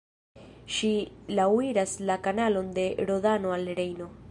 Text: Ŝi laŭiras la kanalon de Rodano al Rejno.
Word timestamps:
Ŝi 0.77 0.89
laŭiras 1.39 1.93
la 2.11 2.17
kanalon 2.29 2.73
de 2.79 2.87
Rodano 3.11 3.57
al 3.59 3.73
Rejno. 3.81 4.13